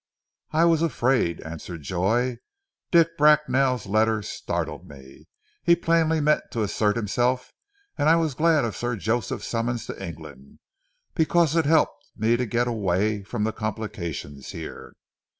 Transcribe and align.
"I 0.49 0.65
was 0.65 0.81
afraid," 0.81 1.41
answered 1.41 1.83
Joy. 1.83 2.39
"Dick 2.89 3.15
Bracknell's 3.19 3.85
letter 3.85 4.23
startled 4.23 4.89
me. 4.89 5.27
He 5.61 5.75
plainly 5.75 6.19
meant 6.19 6.45
to 6.53 6.63
assert 6.63 6.95
himself 6.95 7.53
and 7.99 8.09
I 8.09 8.15
was 8.15 8.33
glad 8.33 8.65
of 8.65 8.75
Sir 8.75 8.95
Joseph's 8.95 9.45
summons 9.45 9.85
to 9.85 10.03
England, 10.03 10.57
because 11.13 11.55
it 11.55 11.65
helped 11.65 12.03
me 12.17 12.35
to 12.35 12.47
get 12.47 12.67
away 12.67 13.21
from 13.21 13.43
the 13.43 13.53
complications 13.53 14.53
here." 14.53 14.93